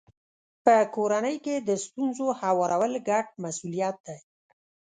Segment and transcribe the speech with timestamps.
[0.65, 4.17] په کورنۍ کې د ستونزو هوارول ګډ مسولیت دی.